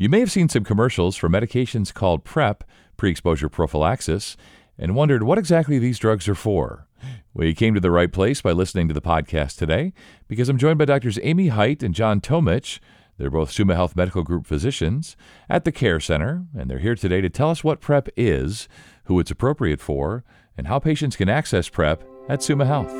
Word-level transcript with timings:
You 0.00 0.08
may 0.08 0.20
have 0.20 0.30
seen 0.30 0.48
some 0.48 0.62
commercials 0.62 1.16
for 1.16 1.28
medications 1.28 1.92
called 1.92 2.22
PrEP, 2.22 2.62
pre 2.96 3.10
exposure 3.10 3.48
prophylaxis, 3.48 4.36
and 4.78 4.94
wondered 4.94 5.24
what 5.24 5.38
exactly 5.38 5.80
these 5.80 5.98
drugs 5.98 6.28
are 6.28 6.36
for. 6.36 6.86
Well, 7.34 7.48
you 7.48 7.54
came 7.54 7.74
to 7.74 7.80
the 7.80 7.90
right 7.90 8.12
place 8.12 8.40
by 8.40 8.52
listening 8.52 8.86
to 8.86 8.94
the 8.94 9.00
podcast 9.00 9.58
today 9.58 9.92
because 10.28 10.48
I'm 10.48 10.56
joined 10.56 10.78
by 10.78 10.84
Doctors 10.84 11.18
Amy 11.24 11.48
Height 11.48 11.82
and 11.82 11.96
John 11.96 12.20
Tomich. 12.20 12.78
They're 13.16 13.28
both 13.28 13.50
Summa 13.50 13.74
Health 13.74 13.96
Medical 13.96 14.22
Group 14.22 14.46
physicians 14.46 15.16
at 15.50 15.64
the 15.64 15.72
Care 15.72 15.98
Center, 15.98 16.44
and 16.56 16.70
they're 16.70 16.78
here 16.78 16.94
today 16.94 17.20
to 17.20 17.28
tell 17.28 17.50
us 17.50 17.64
what 17.64 17.80
PrEP 17.80 18.08
is, 18.16 18.68
who 19.06 19.18
it's 19.18 19.32
appropriate 19.32 19.80
for, 19.80 20.22
and 20.56 20.68
how 20.68 20.78
patients 20.78 21.16
can 21.16 21.28
access 21.28 21.68
PrEP 21.68 22.04
at 22.28 22.40
Summa 22.40 22.66
Health. 22.66 22.92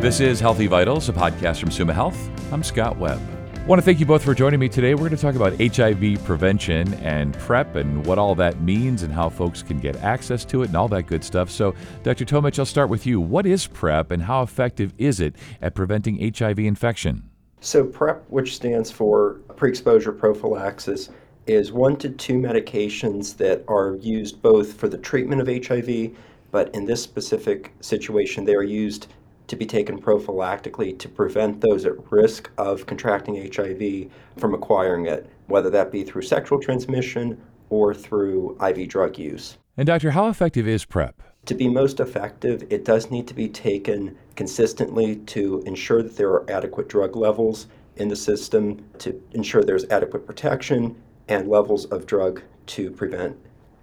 This 0.00 0.20
is 0.20 0.40
Healthy 0.40 0.68
Vitals, 0.68 1.10
a 1.10 1.12
podcast 1.12 1.60
from 1.60 1.70
Summa 1.70 1.92
Health. 1.92 2.30
I'm 2.50 2.62
Scott 2.62 2.96
Webb. 2.96 3.20
I 3.64 3.66
want 3.66 3.80
to 3.80 3.84
thank 3.86 3.98
you 3.98 4.04
both 4.04 4.22
for 4.22 4.34
joining 4.34 4.60
me 4.60 4.68
today. 4.68 4.92
We're 4.92 5.08
going 5.08 5.16
to 5.16 5.22
talk 5.22 5.36
about 5.36 5.58
HIV 5.58 6.22
prevention 6.26 6.92
and 7.02 7.32
PrEP 7.32 7.76
and 7.76 8.04
what 8.04 8.18
all 8.18 8.34
that 8.34 8.60
means 8.60 9.02
and 9.02 9.10
how 9.10 9.30
folks 9.30 9.62
can 9.62 9.80
get 9.80 9.96
access 10.02 10.44
to 10.44 10.64
it 10.64 10.66
and 10.66 10.76
all 10.76 10.86
that 10.88 11.04
good 11.04 11.24
stuff. 11.24 11.50
So, 11.50 11.74
Dr. 12.02 12.26
Tomich, 12.26 12.58
I'll 12.58 12.66
start 12.66 12.90
with 12.90 13.06
you. 13.06 13.22
What 13.22 13.46
is 13.46 13.66
PrEP 13.66 14.10
and 14.10 14.22
how 14.24 14.42
effective 14.42 14.92
is 14.98 15.18
it 15.18 15.36
at 15.62 15.74
preventing 15.74 16.30
HIV 16.36 16.58
infection? 16.58 17.30
So, 17.62 17.86
PrEP, 17.86 18.26
which 18.28 18.54
stands 18.54 18.90
for 18.90 19.40
pre 19.56 19.70
exposure 19.70 20.12
prophylaxis, 20.12 21.08
is 21.46 21.72
one 21.72 21.96
to 21.96 22.10
two 22.10 22.34
medications 22.34 23.34
that 23.38 23.64
are 23.66 23.96
used 23.96 24.42
both 24.42 24.74
for 24.74 24.90
the 24.90 24.98
treatment 24.98 25.40
of 25.40 25.66
HIV, 25.66 26.10
but 26.50 26.74
in 26.74 26.84
this 26.84 27.02
specific 27.02 27.72
situation, 27.80 28.44
they 28.44 28.56
are 28.56 28.62
used 28.62 29.06
to 29.46 29.56
be 29.56 29.66
taken 29.66 30.00
prophylactically 30.00 30.98
to 30.98 31.08
prevent 31.08 31.60
those 31.60 31.84
at 31.84 31.92
risk 32.10 32.50
of 32.58 32.86
contracting 32.86 33.50
HIV 33.52 34.10
from 34.38 34.54
acquiring 34.54 35.06
it, 35.06 35.28
whether 35.46 35.70
that 35.70 35.92
be 35.92 36.02
through 36.02 36.22
sexual 36.22 36.58
transmission 36.60 37.40
or 37.70 37.94
through 37.94 38.56
IV 38.64 38.88
drug 38.88 39.18
use. 39.18 39.58
And, 39.76 39.86
Doctor, 39.86 40.10
how 40.12 40.28
effective 40.28 40.68
is 40.68 40.84
PrEP? 40.84 41.22
To 41.46 41.54
be 41.54 41.68
most 41.68 42.00
effective, 42.00 42.64
it 42.70 42.84
does 42.84 43.10
need 43.10 43.26
to 43.28 43.34
be 43.34 43.48
taken 43.48 44.16
consistently 44.34 45.16
to 45.16 45.62
ensure 45.66 46.02
that 46.02 46.16
there 46.16 46.30
are 46.30 46.50
adequate 46.50 46.88
drug 46.88 47.16
levels 47.16 47.66
in 47.96 48.08
the 48.08 48.16
system, 48.16 48.84
to 48.98 49.20
ensure 49.32 49.62
there's 49.62 49.84
adequate 49.90 50.26
protection 50.26 50.96
and 51.28 51.48
levels 51.48 51.84
of 51.86 52.06
drug 52.06 52.42
to 52.66 52.90
prevent 52.90 53.36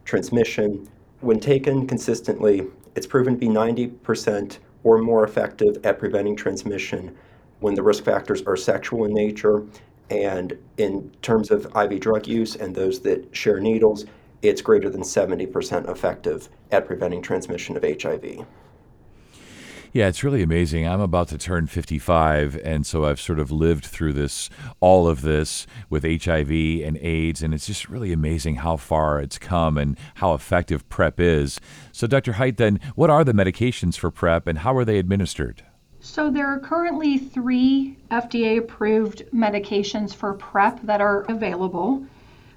transmission. 0.05 0.88
When 1.19 1.39
taken 1.39 1.86
consistently, 1.86 2.67
it's 2.95 3.08
proven 3.08 3.36
to 3.36 3.39
be 3.39 3.47
90% 3.47 4.58
or 4.83 4.97
more 4.99 5.23
effective 5.23 5.77
at 5.85 5.99
preventing 5.99 6.35
transmission 6.35 7.15
when 7.59 7.75
the 7.75 7.83
risk 7.83 8.03
factors 8.03 8.41
are 8.43 8.55
sexual 8.55 9.05
in 9.05 9.13
nature. 9.13 9.63
And 10.09 10.57
in 10.77 11.11
terms 11.21 11.51
of 11.51 11.65
IV 11.75 11.99
drug 11.99 12.27
use 12.27 12.55
and 12.55 12.75
those 12.75 12.99
that 13.02 13.33
share 13.35 13.59
needles, 13.59 14.05
it's 14.41 14.61
greater 14.61 14.89
than 14.89 15.02
70% 15.02 15.89
effective 15.89 16.49
at 16.71 16.85
preventing 16.85 17.21
transmission 17.21 17.77
of 17.77 17.83
HIV. 17.83 18.45
Yeah, 19.94 20.08
it's 20.08 20.23
really 20.23 20.42
amazing. 20.42 20.88
I'm 20.88 21.02
about 21.02 21.28
to 21.30 21.38
turn 21.38 21.67
55, 21.67 22.56
and 22.64 22.86
so 22.86 23.03
I've 23.03 23.20
sort 23.20 23.39
of 23.39 23.52
lived 23.52 23.84
through 23.84 24.14
this, 24.14 24.50
all 24.80 25.06
of 25.06 25.22
this 25.22 25.67
with 25.89 26.03
HIV 26.03 26.50
and 26.50 26.98
AIDS, 27.02 27.44
and 27.44 27.53
it's 27.53 27.67
just 27.67 27.89
really 27.89 28.14
amazing 28.14 28.56
how 28.56 28.78
far 28.78 29.20
it's 29.20 29.38
come 29.38 29.78
and 29.78 29.98
how 30.16 30.33
effective 30.33 30.88
PrEP 30.88 31.20
is. 31.20 31.59
So, 31.92 32.08
Dr. 32.08 32.33
Height, 32.33 32.56
then, 32.56 32.80
what 32.95 33.09
are 33.09 33.25
the 33.25 33.33
medications 33.33 33.98
for 33.98 34.09
PrEP 34.11 34.48
and 34.48 34.59
how 34.59 34.78
are 34.78 34.86
they 34.86 34.98
administered? 34.98 35.61
So, 36.00 36.31
there 36.31 36.48
are 36.48 36.59
currently 36.59 37.17
three 37.17 37.98
FDA 38.11 38.59
approved 38.59 39.23
medications 39.33 40.16
for 40.16 40.36
PrEP 40.36 40.83
that 40.83 41.02
are 41.02 41.23
available. 41.23 42.05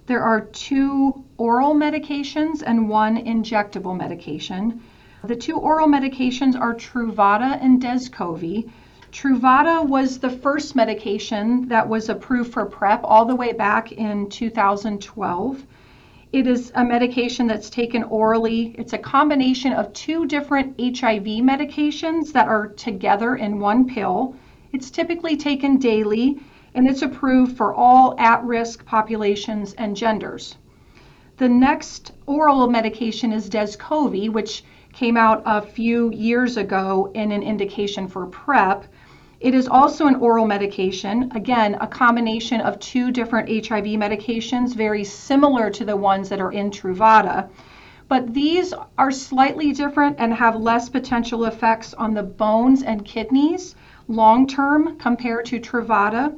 There 0.07 0.23
are 0.23 0.43
two 0.43 1.25
oral 1.37 1.75
medications 1.75 2.63
and 2.65 2.89
one 2.89 3.17
injectable 3.17 3.97
medication. 3.97 4.81
The 5.27 5.36
two 5.36 5.56
oral 5.56 5.89
medications 5.89 6.55
are 6.55 6.74
Truvada 6.74 7.58
and 7.62 7.80
Descovy. 7.80 8.70
Truvada 9.11 9.83
was 9.83 10.18
the 10.18 10.29
first 10.29 10.77
medication 10.77 11.67
that 11.68 11.89
was 11.89 12.11
approved 12.11 12.52
for 12.52 12.67
PrEP 12.67 13.01
all 13.05 13.24
the 13.24 13.34
way 13.34 13.55
back 13.55 13.90
in 13.92 14.29
2012. 14.29 15.67
It 16.30 16.46
is 16.46 16.73
a 16.74 16.84
medication 16.84 17.46
that's 17.46 17.70
taken 17.70 18.02
orally. 18.02 18.74
It's 18.77 18.92
a 18.92 18.98
combination 18.98 19.73
of 19.73 19.95
two 19.95 20.27
different 20.27 20.79
HIV 20.79 21.40
medications 21.40 22.33
that 22.33 22.48
are 22.48 22.67
together 22.67 23.36
in 23.36 23.61
one 23.61 23.89
pill. 23.89 24.36
It's 24.74 24.90
typically 24.90 25.39
taken 25.39 25.79
daily 25.79 26.39
and 26.74 26.86
it's 26.86 27.01
approved 27.01 27.57
for 27.57 27.73
all 27.73 28.14
at 28.18 28.45
risk 28.45 28.84
populations 28.84 29.73
and 29.73 29.96
genders. 29.96 30.58
The 31.39 31.48
next 31.48 32.13
oral 32.27 32.68
medication 32.68 33.33
is 33.33 33.48
Descovy, 33.48 34.29
which 34.29 34.63
came 34.95 35.17
out 35.17 35.43
a 35.45 35.61
few 35.61 36.13
years 36.13 36.57
ago 36.57 37.11
in 37.15 37.33
an 37.33 37.43
indication 37.43 38.07
for 38.07 38.27
PrEP. 38.27 38.85
It 39.41 39.53
is 39.53 39.67
also 39.67 40.07
an 40.07 40.15
oral 40.17 40.47
medication, 40.47 41.33
again, 41.35 41.77
a 41.81 41.87
combination 41.87 42.61
of 42.61 42.79
two 42.79 43.11
different 43.11 43.49
HIV 43.49 43.87
medications, 43.99 44.75
very 44.75 45.03
similar 45.03 45.69
to 45.71 45.85
the 45.85 45.97
ones 45.97 46.29
that 46.29 46.41
are 46.41 46.53
in 46.53 46.71
Truvada. 46.71 47.49
But 48.07 48.33
these 48.33 48.73
are 48.97 49.11
slightly 49.11 49.73
different 49.73 50.17
and 50.21 50.33
have 50.33 50.55
less 50.55 50.89
potential 50.89 51.47
effects 51.47 51.93
on 51.95 52.15
the 52.15 52.23
bones 52.23 52.83
and 52.83 53.05
kidneys 53.05 53.75
long 54.07 54.47
term 54.47 54.97
compared 54.99 55.47
to 55.47 55.59
Truvada. 55.59 56.33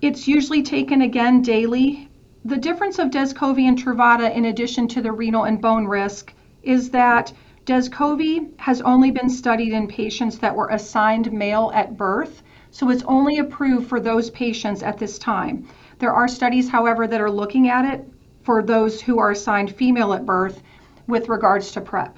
It's 0.00 0.26
usually 0.26 0.62
taken 0.62 1.02
again 1.02 1.42
daily. 1.42 2.08
The 2.44 2.56
difference 2.56 2.98
of 2.98 3.10
Descovy 3.10 3.68
and 3.68 3.76
Truvada, 3.76 4.34
in 4.34 4.46
addition 4.46 4.88
to 4.88 5.02
the 5.02 5.12
renal 5.12 5.44
and 5.44 5.60
bone 5.60 5.86
risk, 5.86 6.32
is 6.62 6.90
that 6.90 7.32
Descovy 7.68 8.48
has 8.56 8.80
only 8.80 9.10
been 9.10 9.28
studied 9.28 9.74
in 9.74 9.88
patients 9.88 10.38
that 10.38 10.56
were 10.56 10.68
assigned 10.68 11.30
male 11.30 11.70
at 11.74 11.98
birth, 11.98 12.42
so 12.70 12.88
it's 12.88 13.02
only 13.02 13.36
approved 13.36 13.86
for 13.86 14.00
those 14.00 14.30
patients 14.30 14.82
at 14.82 14.96
this 14.96 15.18
time. 15.18 15.68
There 15.98 16.14
are 16.14 16.28
studies, 16.28 16.70
however, 16.70 17.06
that 17.06 17.20
are 17.20 17.30
looking 17.30 17.68
at 17.68 17.84
it 17.84 18.08
for 18.42 18.62
those 18.62 19.02
who 19.02 19.18
are 19.18 19.32
assigned 19.32 19.70
female 19.70 20.14
at 20.14 20.24
birth 20.24 20.62
with 21.08 21.28
regards 21.28 21.70
to 21.72 21.82
PrEP. 21.82 22.16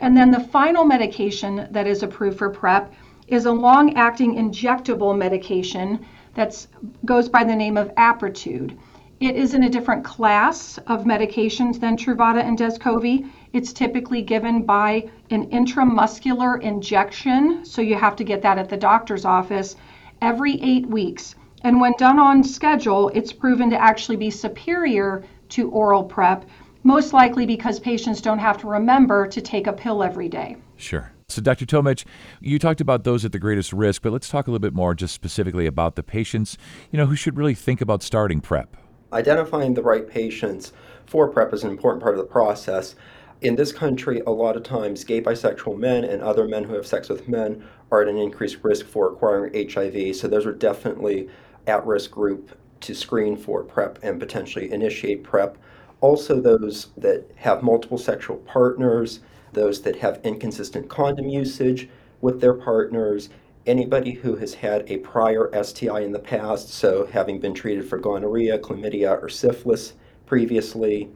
And 0.00 0.16
then 0.16 0.32
the 0.32 0.40
final 0.40 0.84
medication 0.84 1.68
that 1.70 1.86
is 1.86 2.02
approved 2.02 2.38
for 2.38 2.50
PrEP 2.50 2.92
is 3.28 3.46
a 3.46 3.52
long 3.52 3.94
acting 3.94 4.34
injectable 4.34 5.16
medication 5.16 6.04
that 6.34 6.66
goes 7.04 7.28
by 7.28 7.44
the 7.44 7.54
name 7.54 7.76
of 7.76 7.94
Apretude. 7.94 8.76
It 9.24 9.36
is 9.36 9.54
in 9.54 9.62
a 9.62 9.70
different 9.70 10.04
class 10.04 10.76
of 10.86 11.04
medications 11.04 11.80
than 11.80 11.96
Truvada 11.96 12.44
and 12.44 12.58
Descovy. 12.58 13.26
It's 13.54 13.72
typically 13.72 14.20
given 14.20 14.66
by 14.66 15.08
an 15.30 15.48
intramuscular 15.48 16.60
injection, 16.60 17.64
so 17.64 17.80
you 17.80 17.94
have 17.94 18.16
to 18.16 18.24
get 18.24 18.42
that 18.42 18.58
at 18.58 18.68
the 18.68 18.76
doctor's 18.76 19.24
office 19.24 19.76
every 20.20 20.60
eight 20.60 20.84
weeks. 20.86 21.36
And 21.62 21.80
when 21.80 21.94
done 21.96 22.18
on 22.18 22.44
schedule, 22.44 23.08
it's 23.14 23.32
proven 23.32 23.70
to 23.70 23.80
actually 23.80 24.16
be 24.16 24.28
superior 24.28 25.24
to 25.48 25.70
oral 25.70 26.04
PrEP, 26.04 26.44
most 26.82 27.14
likely 27.14 27.46
because 27.46 27.80
patients 27.80 28.20
don't 28.20 28.40
have 28.40 28.58
to 28.58 28.66
remember 28.66 29.26
to 29.28 29.40
take 29.40 29.66
a 29.66 29.72
pill 29.72 30.02
every 30.02 30.28
day. 30.28 30.58
Sure. 30.76 31.12
So, 31.30 31.40
Dr. 31.40 31.64
Tomich, 31.64 32.04
you 32.42 32.58
talked 32.58 32.82
about 32.82 33.04
those 33.04 33.24
at 33.24 33.32
the 33.32 33.38
greatest 33.38 33.72
risk, 33.72 34.02
but 34.02 34.12
let's 34.12 34.28
talk 34.28 34.48
a 34.48 34.50
little 34.50 34.60
bit 34.60 34.74
more 34.74 34.94
just 34.94 35.14
specifically 35.14 35.64
about 35.64 35.96
the 35.96 36.02
patients, 36.02 36.58
you 36.90 36.98
know, 36.98 37.06
who 37.06 37.16
should 37.16 37.38
really 37.38 37.54
think 37.54 37.80
about 37.80 38.02
starting 38.02 38.42
PrEP. 38.42 38.76
Identifying 39.14 39.74
the 39.74 39.82
right 39.82 40.06
patients 40.06 40.72
for 41.06 41.28
PrEP 41.28 41.54
is 41.54 41.64
an 41.64 41.70
important 41.70 42.02
part 42.02 42.16
of 42.16 42.20
the 42.20 42.30
process 42.30 42.96
in 43.44 43.56
this 43.56 43.72
country, 43.72 44.20
a 44.26 44.30
lot 44.30 44.56
of 44.56 44.62
times 44.62 45.04
gay 45.04 45.20
bisexual 45.20 45.78
men 45.78 46.02
and 46.02 46.22
other 46.22 46.48
men 46.48 46.64
who 46.64 46.74
have 46.74 46.86
sex 46.86 47.08
with 47.08 47.28
men 47.28 47.62
are 47.90 48.02
at 48.02 48.08
an 48.08 48.16
increased 48.16 48.58
risk 48.62 48.86
for 48.86 49.08
acquiring 49.08 49.70
HIV. 49.70 50.16
So 50.16 50.28
those 50.28 50.46
are 50.46 50.52
definitely 50.52 51.28
at 51.66 51.84
risk 51.86 52.10
group 52.10 52.58
to 52.80 52.94
screen 52.94 53.36
for 53.36 53.62
PrEP 53.62 53.98
and 54.02 54.18
potentially 54.18 54.72
initiate 54.72 55.22
PrEP. 55.22 55.58
Also, 56.00 56.40
those 56.40 56.88
that 56.96 57.30
have 57.36 57.62
multiple 57.62 57.98
sexual 57.98 58.36
partners, 58.38 59.20
those 59.52 59.82
that 59.82 59.96
have 59.96 60.20
inconsistent 60.24 60.88
condom 60.88 61.28
usage 61.28 61.88
with 62.20 62.40
their 62.40 62.54
partners, 62.54 63.28
anybody 63.66 64.12
who 64.12 64.36
has 64.36 64.54
had 64.54 64.90
a 64.90 64.98
prior 64.98 65.50
STI 65.62 66.00
in 66.00 66.12
the 66.12 66.18
past, 66.18 66.70
so 66.70 67.06
having 67.06 67.40
been 67.40 67.54
treated 67.54 67.88
for 67.88 67.98
gonorrhea, 67.98 68.58
chlamydia, 68.58 69.22
or 69.22 69.28
syphilis 69.28 69.94
previously, 70.26 71.08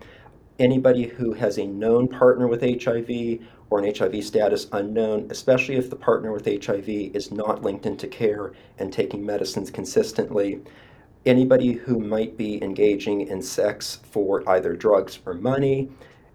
anybody 0.58 1.04
who 1.04 1.32
has 1.34 1.58
a 1.58 1.66
known 1.66 2.08
partner 2.08 2.46
with 2.46 2.62
HIV 2.62 3.40
or 3.70 3.78
an 3.78 3.94
HIV 3.94 4.24
status 4.24 4.66
unknown, 4.72 5.28
especially 5.30 5.76
if 5.76 5.90
the 5.90 5.96
partner 5.96 6.32
with 6.32 6.46
HIV 6.46 6.88
is 6.88 7.30
not 7.30 7.62
linked 7.62 7.86
into 7.86 8.06
care 8.06 8.52
and 8.78 8.92
taking 8.92 9.24
medicines 9.24 9.70
consistently, 9.70 10.60
anybody 11.26 11.72
who 11.72 11.98
might 11.98 12.36
be 12.36 12.62
engaging 12.62 13.22
in 13.22 13.42
sex 13.42 14.00
for 14.10 14.48
either 14.48 14.74
drugs 14.74 15.18
or 15.26 15.34
money, 15.34 15.90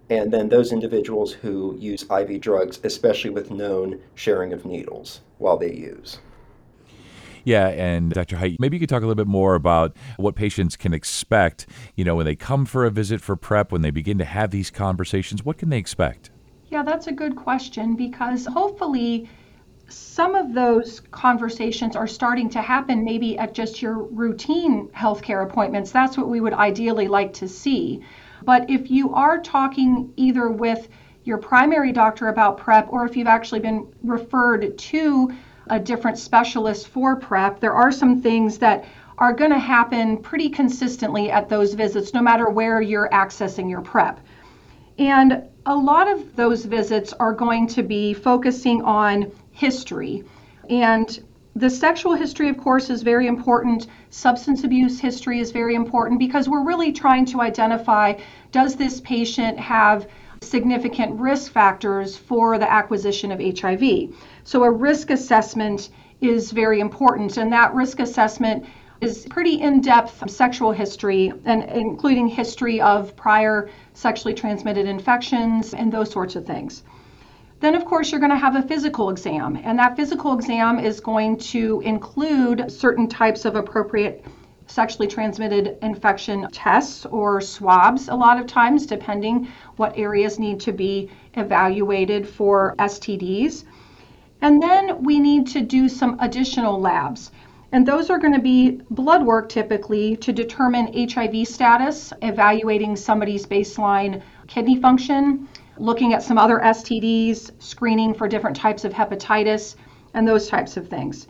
and 0.09 0.31
then 0.31 0.49
those 0.49 0.71
individuals 0.71 1.31
who 1.31 1.75
use 1.79 2.03
IV 2.03 2.41
drugs, 2.41 2.79
especially 2.83 3.29
with 3.29 3.51
known 3.51 3.99
sharing 4.15 4.53
of 4.53 4.65
needles 4.65 5.21
while 5.37 5.57
they 5.57 5.73
use. 5.73 6.19
Yeah, 7.45 7.67
and 7.67 8.11
Dr. 8.11 8.37
Height, 8.37 8.57
maybe 8.59 8.77
you 8.77 8.79
could 8.79 8.89
talk 8.89 9.03
a 9.03 9.05
little 9.05 9.21
bit 9.21 9.27
more 9.27 9.55
about 9.55 9.97
what 10.17 10.35
patients 10.35 10.77
can 10.77 10.93
expect, 10.93 11.67
you 11.95 12.05
know, 12.05 12.15
when 12.15 12.25
they 12.25 12.35
come 12.35 12.65
for 12.65 12.85
a 12.85 12.89
visit 12.89 13.19
for 13.19 13.35
PrEP, 13.35 13.71
when 13.71 13.81
they 13.81 13.91
begin 13.91 14.17
to 14.19 14.25
have 14.25 14.51
these 14.51 14.71
conversations, 14.71 15.43
what 15.43 15.57
can 15.57 15.69
they 15.69 15.77
expect? 15.77 16.31
Yeah, 16.69 16.83
that's 16.83 17.07
a 17.07 17.11
good 17.11 17.35
question 17.35 17.95
because 17.95 18.45
hopefully 18.45 19.29
some 19.89 20.35
of 20.35 20.53
those 20.53 21.01
conversations 21.11 21.95
are 21.95 22.07
starting 22.07 22.49
to 22.51 22.61
happen 22.61 23.03
maybe 23.03 23.37
at 23.37 23.53
just 23.53 23.81
your 23.81 24.03
routine 24.03 24.87
healthcare 24.89 25.43
appointments. 25.43 25.91
That's 25.91 26.17
what 26.17 26.29
we 26.29 26.39
would 26.39 26.53
ideally 26.53 27.07
like 27.07 27.33
to 27.33 27.47
see. 27.47 28.03
But 28.45 28.69
if 28.69 28.91
you 28.91 29.13
are 29.13 29.39
talking 29.39 30.11
either 30.15 30.49
with 30.49 30.89
your 31.23 31.37
primary 31.37 31.91
doctor 31.91 32.27
about 32.27 32.57
PrEP 32.57 32.91
or 32.91 33.05
if 33.05 33.15
you've 33.15 33.27
actually 33.27 33.61
been 33.61 33.87
referred 34.03 34.77
to 34.77 35.31
a 35.69 35.79
different 35.79 36.17
specialist 36.17 36.89
for 36.89 37.15
PrEP, 37.15 37.59
there 37.59 37.73
are 37.73 37.91
some 37.91 38.21
things 38.21 38.57
that 38.57 38.85
are 39.17 39.33
going 39.33 39.51
to 39.51 39.59
happen 39.59 40.17
pretty 40.17 40.49
consistently 40.49 41.31
at 41.31 41.47
those 41.47 41.73
visits, 41.73 42.13
no 42.13 42.21
matter 42.21 42.49
where 42.49 42.81
you're 42.81 43.09
accessing 43.09 43.69
your 43.69 43.81
PrEP. 43.81 44.19
And 44.99 45.43
a 45.65 45.75
lot 45.75 46.07
of 46.07 46.35
those 46.35 46.65
visits 46.65 47.13
are 47.13 47.33
going 47.33 47.67
to 47.67 47.83
be 47.83 48.13
focusing 48.13 48.81
on 48.81 49.31
history. 49.51 50.23
And 50.69 51.23
the 51.55 51.69
sexual 51.69 52.15
history, 52.15 52.49
of 52.49 52.57
course, 52.57 52.89
is 52.89 53.03
very 53.03 53.27
important. 53.27 53.85
Substance 54.09 54.63
abuse 54.63 54.99
history 54.99 55.39
is 55.39 55.51
very 55.51 55.75
important 55.75 56.19
because 56.19 56.49
we're 56.49 56.65
really 56.65 56.91
trying 56.91 57.25
to 57.27 57.41
identify 57.41 58.15
does 58.51 58.75
this 58.75 58.99
patient 59.01 59.59
have 59.59 60.07
significant 60.41 61.19
risk 61.19 61.51
factors 61.51 62.17
for 62.17 62.57
the 62.57 62.71
acquisition 62.71 63.31
of 63.31 63.39
HIV? 63.39 64.15
So, 64.43 64.63
a 64.63 64.71
risk 64.71 65.11
assessment 65.11 65.89
is 66.21 66.51
very 66.51 66.79
important, 66.79 67.37
and 67.37 67.53
that 67.53 67.73
risk 67.75 67.99
assessment 67.99 68.65
is 69.01 69.27
pretty 69.29 69.61
in-depth 69.61 70.31
sexual 70.31 70.71
history 70.71 71.31
and 71.45 71.63
including 71.65 72.27
history 72.27 72.81
of 72.81 73.15
prior 73.15 73.69
sexually 73.93 74.33
transmitted 74.33 74.87
infections 74.87 75.73
and 75.73 75.91
those 75.91 76.09
sorts 76.09 76.35
of 76.35 76.47
things. 76.47 76.83
Then, 77.63 77.75
of 77.75 77.85
course, 77.85 78.11
you're 78.11 78.19
going 78.19 78.29
to 78.29 78.35
have 78.35 78.57
a 78.57 78.61
physical 78.61 79.09
exam, 79.09 79.57
and 79.63 79.79
that 79.79 79.95
physical 79.95 80.33
exam 80.33 80.79
is 80.79 80.99
going 80.99 81.37
to 81.53 81.79
include 81.85 82.69
certain 82.69 83.07
types 83.07 83.45
of 83.45 83.55
appropriate 83.55 84.25
sexually 84.67 85.07
transmitted 85.07 85.77
infection 85.81 86.45
tests 86.51 87.05
or 87.05 87.39
swabs, 87.39 88.09
a 88.09 88.15
lot 88.15 88.37
of 88.37 88.47
times, 88.47 88.85
depending 88.85 89.47
what 89.77 89.97
areas 89.97 90.39
need 90.39 90.59
to 90.59 90.73
be 90.73 91.09
evaluated 91.35 92.27
for 92.27 92.75
STDs. 92.79 93.63
And 94.41 94.61
then 94.61 95.01
we 95.01 95.21
need 95.21 95.47
to 95.47 95.61
do 95.61 95.87
some 95.87 96.17
additional 96.19 96.81
labs. 96.81 97.31
And 97.71 97.87
those 97.87 98.09
are 98.09 98.19
going 98.19 98.33
to 98.33 98.41
be 98.41 98.81
blood 98.89 99.25
work 99.25 99.47
typically 99.47 100.17
to 100.17 100.33
determine 100.33 101.09
HIV 101.09 101.47
status, 101.47 102.11
evaluating 102.21 102.97
somebody's 102.97 103.45
baseline 103.45 104.21
kidney 104.47 104.81
function, 104.81 105.47
looking 105.77 106.13
at 106.13 106.23
some 106.23 106.37
other 106.37 106.59
STDs, 106.59 107.51
screening 107.59 108.13
for 108.13 108.27
different 108.27 108.55
types 108.55 108.85
of 108.85 108.93
hepatitis, 108.93 109.75
and 110.13 110.27
those 110.27 110.47
types 110.47 110.77
of 110.77 110.87
things. 110.87 111.27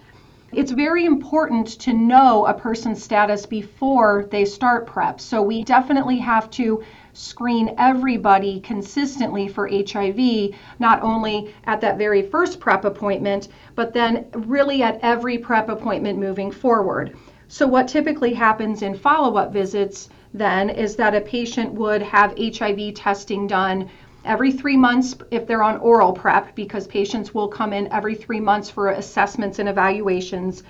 It's 0.51 0.72
very 0.72 1.06
important 1.06 1.68
to 1.80 1.94
know 1.94 2.45
a 2.45 2.54
person's 2.54 3.01
status 3.04 3.48
before 3.48 4.28
they 4.30 4.45
start 4.45 4.86
PrEP. 4.86 5.19
So 5.19 5.42
we 5.42 5.63
definitely 5.63 6.18
have 6.18 6.51
to 6.51 6.84
screen 7.13 7.74
everybody 7.80 8.60
consistently 8.60 9.48
for 9.48 9.68
HIV, 9.68 10.51
not 10.78 11.01
only 11.01 11.56
at 11.66 11.81
that 11.81 11.98
very 11.98 12.22
first 12.22 12.60
PrEP 12.60 12.86
appointment, 12.86 13.48
but 13.74 13.94
then 13.94 14.28
really 14.34 14.84
at 14.84 15.00
every 15.01 15.39
PrEP 15.39 15.69
appointment 15.69 16.19
moving 16.19 16.51
forward. 16.51 17.18
So, 17.48 17.68
what 17.68 17.88
typically 17.88 18.34
happens 18.34 18.81
in 18.81 18.96
follow 18.96 19.38
up 19.38 19.54
visits 19.54 20.10
then 20.34 20.69
is 20.69 20.96
that 20.96 21.16
a 21.16 21.22
patient 21.22 21.74
would 21.74 22.01
have 22.01 22.38
HIV 22.38 22.96
testing 22.96 23.48
done 23.48 23.89
every 24.25 24.52
three 24.52 24.78
months 24.78 25.16
if 25.31 25.46
they're 25.46 25.64
on 25.64 25.78
oral 25.78 26.14
PrEP, 26.14 26.56
because 26.56 26.88
patients 26.88 27.34
will 27.34 27.48
come 27.48 27.74
in 27.74 27.92
every 27.92 28.16
three 28.16 28.40
months 28.40 28.70
for 28.70 28.90
assessments 28.90 29.60
and 29.60 29.70
evaluations. 29.70 30.64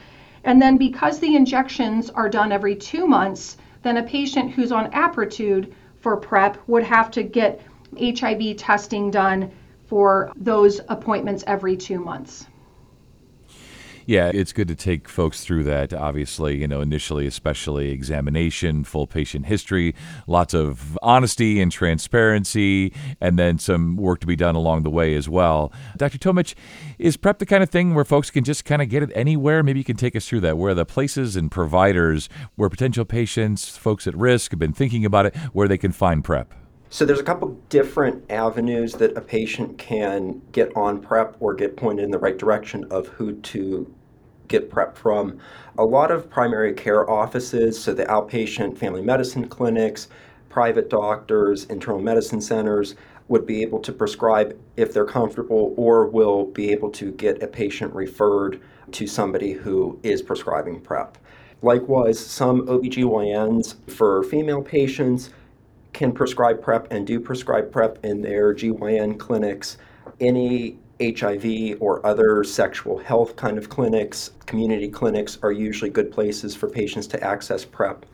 And 0.44 0.62
then 0.62 0.78
because 0.78 1.20
the 1.20 1.36
injections 1.36 2.10
are 2.10 2.30
done 2.30 2.52
every 2.52 2.76
two 2.76 3.08
months, 3.08 3.58
then 3.82 3.98
a 3.98 4.04
patient 4.04 4.52
who's 4.52 4.72
on 4.72 4.92
Apretude 4.92 5.74
for 6.00 6.18
PrEP 6.18 6.58
would 6.68 6.84
have 6.84 7.12
to 7.12 7.24
get 7.24 7.62
HIV 8.00 8.58
testing 8.58 9.12
done 9.12 9.52
for 9.86 10.32
those 10.36 10.82
appointments 10.90 11.44
every 11.46 11.78
two 11.78 12.00
months. 12.00 12.48
Yeah, 14.06 14.32
it's 14.34 14.52
good 14.52 14.68
to 14.68 14.76
take 14.76 15.08
folks 15.08 15.46
through 15.46 15.64
that. 15.64 15.94
Obviously, 15.94 16.58
you 16.58 16.68
know, 16.68 16.82
initially, 16.82 17.26
especially 17.26 17.92
examination, 17.92 18.84
full 18.84 19.08
patient 19.08 19.46
history, 19.46 19.96
lots 20.28 20.54
of 20.54 20.98
honesty 21.02 21.62
and 21.62 21.72
transparency, 21.72 22.94
and 23.22 23.40
then 23.40 23.60
some 23.60 23.96
work 23.96 24.20
to 24.20 24.28
be 24.28 24.36
done 24.36 24.56
along 24.56 24.84
the 24.84 24.90
way 24.90 25.16
as 25.16 25.30
well. 25.30 25.72
Dr. 25.96 26.18
Tomich, 26.18 26.54
is 27.00 27.16
PrEP 27.16 27.40
the 27.40 27.46
kind 27.46 27.64
of 27.64 27.70
thing 27.70 27.96
where 27.96 28.06
folks 28.06 28.30
can 28.30 28.44
just 28.44 28.66
kind 28.66 28.82
of 28.82 28.90
get 28.90 29.04
it 29.04 29.12
anywhere? 29.16 29.64
Maybe 29.64 29.80
you 29.80 29.86
can 29.86 29.98
take 29.98 30.16
us 30.16 30.28
through 30.28 30.42
that. 30.42 30.58
Where 30.58 30.74
the 30.74 30.86
places 30.86 31.38
and 31.38 31.50
providers 31.50 32.28
where 32.56 32.70
potential 32.70 33.06
patients, 33.06 33.78
folks 33.78 34.06
at 34.06 34.16
risk, 34.16 34.52
have 34.52 34.60
been 34.60 34.74
thinking 34.74 35.06
about 35.06 35.28
it, 35.28 35.36
where 35.54 35.68
they 35.68 35.78
can 35.78 35.94
find 35.94 36.24
PrEP? 36.24 36.54
So 36.94 37.06
there's 37.06 37.20
a 37.20 37.24
couple 37.24 37.58
different 37.70 38.30
avenues 38.30 38.94
that 38.94 39.18
a 39.18 39.22
patient 39.22 39.80
can 39.80 40.44
get 40.52 40.78
on 40.78 41.02
PrEP 41.02 41.36
or 41.40 41.56
get 41.56 41.76
pointed 41.76 42.06
in 42.06 42.12
the 42.12 42.20
right 42.20 42.38
direction 42.38 42.86
of 42.92 43.08
who 43.08 43.34
to 43.34 43.92
get 44.48 44.70
PrEP 44.70 44.96
from. 44.96 45.40
A 45.80 45.84
lot 45.84 46.12
of 46.12 46.30
primary 46.30 46.72
care 46.72 47.10
offices, 47.10 47.82
so 47.82 47.96
the 47.96 48.06
outpatient 48.06 48.78
family 48.78 49.02
medicine 49.02 49.48
clinics, 49.48 50.08
private 50.50 50.88
doctors, 50.88 51.66
internal 51.66 52.00
medicine 52.00 52.40
centers, 52.40 52.94
would 53.28 53.48
be 53.48 53.64
able 53.64 53.80
to 53.80 53.92
prescribe 53.92 54.56
if 54.78 54.94
they're 54.94 55.04
comfortable 55.04 55.74
or 55.76 56.06
will 56.06 56.46
be 56.46 56.72
able 56.72 56.92
to 56.92 57.12
get 57.14 57.42
a 57.42 57.48
patient 57.48 57.92
referred 57.96 58.62
to 58.92 59.08
somebody 59.08 59.54
who 59.54 60.00
is 60.04 60.22
prescribing 60.22 60.80
PrEP. 60.80 61.18
Likewise, 61.64 62.24
some 62.24 62.68
OBGYNs 62.68 63.90
for 63.90 64.22
female 64.22 64.62
patients 64.62 65.32
can 65.94 66.12
prescribe 66.12 66.62
PrEP 66.62 66.92
and 66.92 67.06
do 67.08 67.20
prescribe 67.20 67.72
PrEP 67.72 68.04
in 68.04 68.22
their 68.22 68.54
GYN 68.54 69.18
clinics. 69.18 69.78
Any 70.20 70.78
HIV 71.02 71.78
or 71.80 72.06
other 72.06 72.44
sexual 72.44 72.98
health 72.98 73.36
kind 73.36 73.58
of 73.58 73.70
clinics, 73.70 74.32
community 74.46 74.90
clinics 74.90 75.38
are 75.44 75.52
usually 75.52 75.90
good 75.90 76.12
places 76.12 76.56
for 76.56 76.68
patients 76.68 77.08
to 77.08 77.24
access 77.24 77.64
PrEP. 77.66 78.06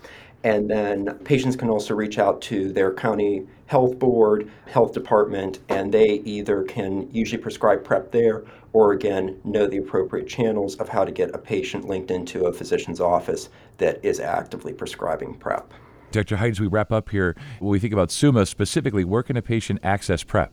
And 0.43 0.69
then 0.69 1.19
patients 1.25 1.57
can 1.57 1.69
also 1.69 1.93
reach 1.93 2.17
out 2.17 2.41
to 2.43 2.71
their 2.71 2.93
county 2.93 3.45
health 3.65 3.99
board, 3.99 4.49
health 4.67 4.93
department, 4.93 5.59
and 5.67 5.93
they 5.93 6.21
either 6.25 6.63
can 6.63 7.09
usually 7.11 7.41
prescribe 7.41 7.83
PrEP 7.83 8.11
there 8.11 8.43
or 8.71 8.93
again 8.93 9.39
know 9.43 9.67
the 9.67 9.77
appropriate 9.77 10.27
channels 10.27 10.75
of 10.75 10.89
how 10.89 11.03
to 11.03 11.11
get 11.11 11.35
a 11.35 11.37
patient 11.37 11.87
linked 11.87 12.11
into 12.11 12.45
a 12.45 12.53
physician's 12.53 13.01
office 13.01 13.49
that 13.77 14.03
is 14.03 14.19
actively 14.19 14.71
prescribing 14.71 15.33
PrEP. 15.33 15.73
Dr. 16.11 16.37
Height, 16.37 16.51
as 16.51 16.59
we 16.59 16.67
wrap 16.67 16.91
up 16.91 17.09
here, 17.09 17.35
when 17.59 17.69
we 17.69 17.79
think 17.79 17.93
about 17.93 18.11
Summa 18.11 18.45
specifically, 18.45 19.03
where 19.03 19.23
can 19.23 19.37
a 19.37 19.41
patient 19.41 19.79
access 19.83 20.23
PrEP? 20.23 20.51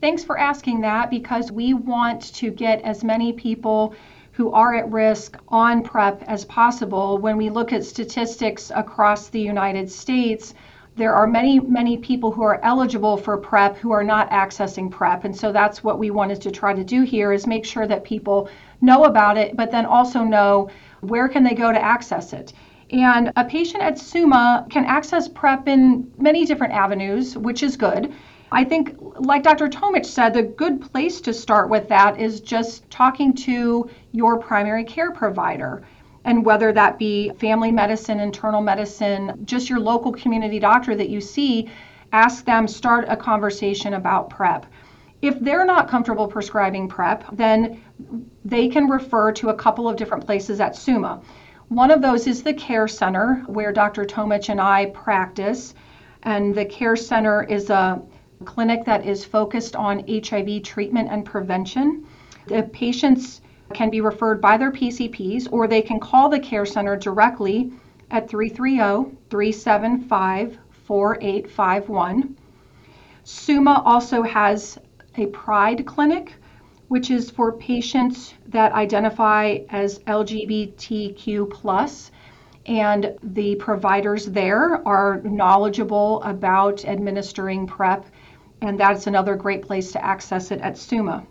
Thanks 0.00 0.24
for 0.24 0.38
asking 0.38 0.80
that 0.82 1.10
because 1.10 1.52
we 1.52 1.74
want 1.74 2.34
to 2.34 2.50
get 2.50 2.82
as 2.82 3.04
many 3.04 3.32
people 3.32 3.94
who 4.32 4.50
are 4.52 4.74
at 4.74 4.90
risk 4.90 5.36
on 5.48 5.82
PrEP 5.82 6.22
as 6.26 6.44
possible. 6.44 7.18
When 7.18 7.36
we 7.36 7.50
look 7.50 7.72
at 7.72 7.84
statistics 7.84 8.72
across 8.74 9.28
the 9.28 9.40
United 9.40 9.90
States, 9.90 10.54
there 10.96 11.14
are 11.14 11.26
many, 11.26 11.58
many 11.60 11.96
people 11.96 12.30
who 12.30 12.42
are 12.42 12.60
eligible 12.62 13.16
for 13.16 13.38
PrEP 13.38 13.76
who 13.76 13.92
are 13.92 14.04
not 14.04 14.30
accessing 14.30 14.90
PrEP. 14.90 15.24
And 15.24 15.34
so 15.34 15.52
that's 15.52 15.82
what 15.82 15.98
we 15.98 16.10
wanted 16.10 16.40
to 16.42 16.50
try 16.50 16.74
to 16.74 16.84
do 16.84 17.02
here 17.02 17.32
is 17.32 17.46
make 17.46 17.64
sure 17.64 17.86
that 17.86 18.04
people 18.04 18.50
know 18.82 19.04
about 19.04 19.38
it, 19.38 19.56
but 19.56 19.70
then 19.70 19.86
also 19.86 20.22
know 20.22 20.68
where 21.00 21.28
can 21.28 21.44
they 21.44 21.54
go 21.54 21.72
to 21.72 21.82
access 21.82 22.32
it. 22.32 22.52
And 22.92 23.32
a 23.36 23.44
patient 23.44 23.82
at 23.82 23.98
Summa 23.98 24.66
can 24.68 24.84
access 24.84 25.26
PrEP 25.26 25.66
in 25.66 26.12
many 26.18 26.44
different 26.44 26.74
avenues, 26.74 27.36
which 27.36 27.62
is 27.62 27.76
good. 27.76 28.12
I 28.52 28.64
think, 28.64 28.96
like 29.18 29.42
Dr. 29.42 29.68
Tomich 29.68 30.04
said, 30.04 30.34
the 30.34 30.42
good 30.42 30.82
place 30.92 31.22
to 31.22 31.32
start 31.32 31.70
with 31.70 31.88
that 31.88 32.20
is 32.20 32.40
just 32.40 32.88
talking 32.90 33.32
to 33.34 33.88
your 34.12 34.38
primary 34.38 34.84
care 34.84 35.10
provider. 35.10 35.82
And 36.24 36.44
whether 36.44 36.70
that 36.74 36.98
be 36.98 37.30
family 37.40 37.72
medicine, 37.72 38.20
internal 38.20 38.60
medicine, 38.60 39.40
just 39.46 39.70
your 39.70 39.80
local 39.80 40.12
community 40.12 40.58
doctor 40.58 40.94
that 40.94 41.08
you 41.08 41.22
see, 41.22 41.70
ask 42.12 42.44
them, 42.44 42.68
start 42.68 43.06
a 43.08 43.16
conversation 43.16 43.94
about 43.94 44.28
PrEP. 44.28 44.66
If 45.22 45.40
they're 45.40 45.64
not 45.64 45.88
comfortable 45.88 46.28
prescribing 46.28 46.88
PrEP, 46.88 47.24
then 47.32 47.82
they 48.44 48.68
can 48.68 48.86
refer 48.86 49.32
to 49.32 49.48
a 49.48 49.54
couple 49.54 49.88
of 49.88 49.96
different 49.96 50.26
places 50.26 50.60
at 50.60 50.76
Summa. 50.76 51.22
One 51.72 51.90
of 51.90 52.02
those 52.02 52.26
is 52.26 52.42
the 52.42 52.52
Care 52.52 52.86
Center, 52.86 53.44
where 53.46 53.72
Dr. 53.72 54.04
Tomich 54.04 54.50
and 54.50 54.60
I 54.60 54.90
practice. 54.90 55.72
And 56.22 56.54
the 56.54 56.66
Care 56.66 56.96
Center 56.96 57.44
is 57.44 57.70
a 57.70 58.02
clinic 58.44 58.84
that 58.84 59.06
is 59.06 59.24
focused 59.24 59.74
on 59.74 60.04
HIV 60.06 60.64
treatment 60.64 61.08
and 61.10 61.24
prevention. 61.24 62.06
The 62.46 62.64
patients 62.64 63.40
can 63.72 63.88
be 63.88 64.02
referred 64.02 64.38
by 64.42 64.58
their 64.58 64.70
PCPs 64.70 65.48
or 65.50 65.66
they 65.66 65.80
can 65.80 65.98
call 65.98 66.28
the 66.28 66.38
care 66.38 66.66
center 66.66 66.94
directly 66.94 67.72
at 68.10 68.28
330 68.28 69.16
375 69.30 70.58
4851. 70.84 72.36
Summa 73.24 73.82
also 73.86 74.22
has 74.22 74.78
a 75.16 75.24
Pride 75.28 75.86
clinic, 75.86 76.34
which 76.92 77.10
is 77.10 77.30
for 77.30 77.52
patients 77.52 78.34
that 78.48 78.72
identify 78.72 79.56
as 79.70 80.00
LGBTQ 80.00 82.10
and 82.66 83.18
the 83.22 83.54
providers 83.54 84.26
there 84.26 84.86
are 84.86 85.22
knowledgeable 85.24 86.22
about 86.22 86.84
administering 86.84 87.66
PrEP, 87.66 88.04
and 88.60 88.78
that's 88.78 89.06
another 89.06 89.36
great 89.36 89.62
place 89.62 89.90
to 89.92 90.04
access 90.04 90.50
it 90.50 90.60
at 90.60 90.76
Summa. 90.76 91.24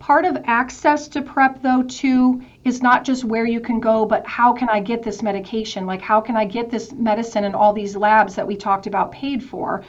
Part 0.00 0.26
of 0.26 0.36
access 0.44 1.08
to 1.08 1.22
PrEP, 1.22 1.62
though, 1.62 1.84
too, 1.84 2.42
is 2.64 2.82
not 2.82 3.04
just 3.04 3.24
where 3.24 3.46
you 3.46 3.60
can 3.60 3.80
go, 3.80 4.04
but 4.04 4.26
how 4.26 4.52
can 4.52 4.68
I 4.68 4.80
get 4.80 5.02
this 5.02 5.22
medication? 5.22 5.86
Like, 5.86 6.02
how 6.02 6.20
can 6.20 6.36
I 6.36 6.44
get 6.44 6.68
this 6.68 6.92
medicine 6.92 7.44
and 7.44 7.56
all 7.56 7.72
these 7.72 7.96
labs 7.96 8.34
that 8.34 8.46
we 8.46 8.54
talked 8.54 8.86
about 8.86 9.12
paid 9.12 9.42
for? 9.42 9.82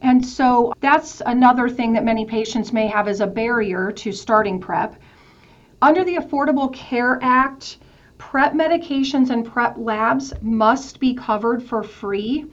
And 0.00 0.24
so 0.24 0.72
that's 0.80 1.20
another 1.26 1.68
thing 1.68 1.92
that 1.94 2.04
many 2.04 2.24
patients 2.24 2.72
may 2.72 2.86
have 2.86 3.08
as 3.08 3.20
a 3.20 3.26
barrier 3.26 3.90
to 3.92 4.12
starting 4.12 4.60
PrEP. 4.60 4.96
Under 5.82 6.04
the 6.04 6.16
Affordable 6.16 6.72
Care 6.72 7.18
Act, 7.22 7.78
PrEP 8.18 8.52
medications 8.52 9.30
and 9.30 9.44
PrEP 9.44 9.76
labs 9.78 10.32
must 10.42 10.98
be 11.00 11.14
covered 11.14 11.62
for 11.62 11.82
free. 11.82 12.46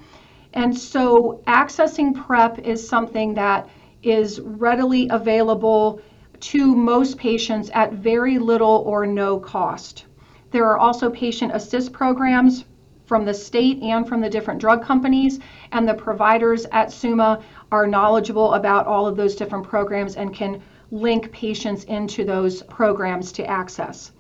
And 0.54 0.78
so 0.78 1.42
accessing 1.48 2.14
PrEP 2.14 2.60
is 2.60 2.88
something 2.88 3.34
that 3.34 3.68
is 4.04 4.40
readily 4.40 5.08
available 5.10 6.00
to 6.40 6.76
most 6.76 7.18
patients 7.18 7.70
at 7.74 7.94
very 7.94 8.38
little 8.38 8.84
or 8.86 9.06
no 9.06 9.40
cost. 9.40 10.06
There 10.52 10.66
are 10.66 10.78
also 10.78 11.10
patient 11.10 11.52
assist 11.54 11.92
programs 11.92 12.66
from 13.06 13.26
the 13.26 13.34
state 13.34 13.82
and 13.82 14.08
from 14.08 14.22
the 14.22 14.30
different 14.30 14.60
drug 14.60 14.84
companies, 14.84 15.40
and 15.72 15.88
the 15.88 15.94
providers 15.94 16.66
at 16.72 16.92
Summa 16.92 17.42
are 17.72 17.88
knowledgeable 17.88 18.54
about 18.54 18.88
all 18.88 19.08
of 19.08 19.16
those 19.16 19.36
different 19.36 19.68
programs 19.68 20.16
and 20.16 20.34
can 20.34 20.62
link 20.92 21.32
patients 21.32 21.84
into 21.86 22.24
those 22.24 22.64
programs 22.64 23.32
to 23.34 23.46
access. 23.46 24.12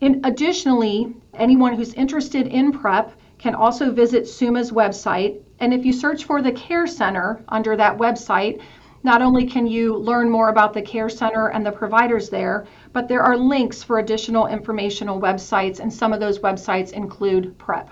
In 0.00 0.20
additionally, 0.24 1.14
anyone 1.34 1.74
who's 1.74 1.94
interested 1.94 2.46
in 2.48 2.72
PrEP 2.72 3.12
can 3.38 3.54
also 3.54 3.90
visit 3.90 4.28
Summa's 4.28 4.72
website. 4.72 5.40
And 5.60 5.72
if 5.72 5.84
you 5.84 5.92
search 5.92 6.24
for 6.24 6.42
the 6.42 6.52
Care 6.52 6.86
Center 6.86 7.42
under 7.48 7.76
that 7.76 7.96
website, 7.96 8.60
not 9.06 9.22
only 9.22 9.46
can 9.46 9.68
you 9.68 9.96
learn 9.96 10.28
more 10.28 10.48
about 10.48 10.74
the 10.74 10.82
Care 10.82 11.08
Center 11.08 11.46
and 11.48 11.64
the 11.64 11.70
providers 11.70 12.28
there, 12.28 12.66
but 12.92 13.06
there 13.06 13.22
are 13.22 13.36
links 13.36 13.82
for 13.82 14.00
additional 14.00 14.48
informational 14.48 15.20
websites, 15.20 15.78
and 15.78 15.90
some 15.90 16.12
of 16.12 16.18
those 16.18 16.40
websites 16.40 16.92
include 16.92 17.56
PrEP. 17.56 17.88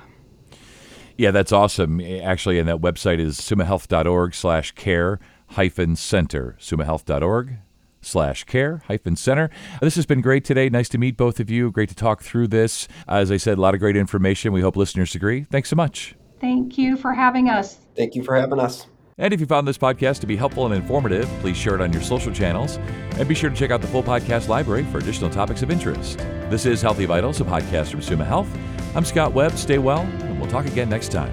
Yeah, 1.16 1.30
that's 1.30 1.52
awesome. 1.52 2.00
Actually, 2.00 2.58
and 2.58 2.68
that 2.68 2.78
website 2.78 3.20
is 3.20 3.38
summahealth.org 3.38 4.34
slash 4.34 4.72
care 4.72 5.20
hyphen 5.50 5.94
center. 5.94 6.56
summahealth.org 6.60 7.58
slash 8.00 8.42
care 8.42 8.82
hyphen 8.88 9.14
center. 9.14 9.50
This 9.80 9.94
has 9.94 10.06
been 10.06 10.20
great 10.20 10.44
today. 10.44 10.68
Nice 10.68 10.88
to 10.90 10.98
meet 10.98 11.16
both 11.16 11.38
of 11.38 11.48
you. 11.48 11.70
Great 11.70 11.90
to 11.90 11.94
talk 11.94 12.22
through 12.22 12.48
this. 12.48 12.88
As 13.06 13.30
I 13.30 13.36
said, 13.36 13.56
a 13.56 13.60
lot 13.60 13.74
of 13.74 13.80
great 13.80 13.96
information. 13.96 14.52
We 14.52 14.62
hope 14.62 14.76
listeners 14.76 15.14
agree. 15.14 15.44
Thanks 15.44 15.70
so 15.70 15.76
much. 15.76 16.16
Thank 16.40 16.76
you 16.76 16.96
for 16.96 17.12
having 17.12 17.48
us. 17.48 17.78
Thank 17.96 18.16
you 18.16 18.24
for 18.24 18.34
having 18.34 18.58
us. 18.58 18.88
And 19.16 19.32
if 19.32 19.40
you 19.40 19.46
found 19.46 19.66
this 19.66 19.78
podcast 19.78 20.20
to 20.20 20.26
be 20.26 20.36
helpful 20.36 20.66
and 20.66 20.74
informative, 20.74 21.28
please 21.40 21.56
share 21.56 21.74
it 21.74 21.80
on 21.80 21.92
your 21.92 22.02
social 22.02 22.32
channels. 22.32 22.76
And 23.16 23.28
be 23.28 23.34
sure 23.34 23.48
to 23.50 23.56
check 23.56 23.70
out 23.70 23.80
the 23.80 23.86
full 23.86 24.02
podcast 24.02 24.48
library 24.48 24.84
for 24.84 24.98
additional 24.98 25.30
topics 25.30 25.62
of 25.62 25.70
interest. 25.70 26.18
This 26.50 26.66
is 26.66 26.82
Healthy 26.82 27.06
Vitals, 27.06 27.40
a 27.40 27.44
podcast 27.44 27.90
from 27.90 28.02
Summa 28.02 28.24
Health. 28.24 28.48
I'm 28.96 29.04
Scott 29.04 29.32
Webb. 29.32 29.52
Stay 29.52 29.78
well, 29.78 30.00
and 30.00 30.40
we'll 30.40 30.50
talk 30.50 30.66
again 30.66 30.88
next 30.88 31.12
time. 31.12 31.32